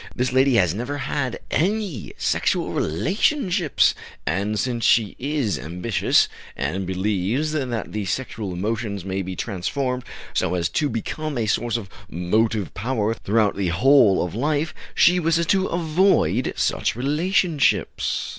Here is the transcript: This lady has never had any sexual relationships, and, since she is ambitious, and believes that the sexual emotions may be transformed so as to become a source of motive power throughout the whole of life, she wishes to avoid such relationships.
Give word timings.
This 0.15 0.33
lady 0.33 0.55
has 0.55 0.73
never 0.73 0.97
had 0.97 1.39
any 1.51 2.13
sexual 2.17 2.71
relationships, 2.73 3.93
and, 4.25 4.57
since 4.59 4.83
she 4.83 5.15
is 5.19 5.59
ambitious, 5.59 6.27
and 6.55 6.87
believes 6.87 7.51
that 7.51 7.91
the 7.91 8.05
sexual 8.05 8.51
emotions 8.51 9.05
may 9.05 9.21
be 9.21 9.35
transformed 9.35 10.03
so 10.33 10.55
as 10.55 10.69
to 10.69 10.89
become 10.89 11.37
a 11.37 11.45
source 11.45 11.77
of 11.77 11.87
motive 12.09 12.73
power 12.73 13.13
throughout 13.13 13.55
the 13.55 13.67
whole 13.67 14.25
of 14.25 14.33
life, 14.33 14.73
she 14.95 15.19
wishes 15.19 15.45
to 15.45 15.67
avoid 15.67 16.53
such 16.55 16.95
relationships. 16.95 18.29